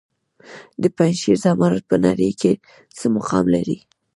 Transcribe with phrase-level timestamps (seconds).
[0.81, 2.51] د پنجشیر زمرد په نړۍ کې
[2.97, 3.77] څه مقام لري؟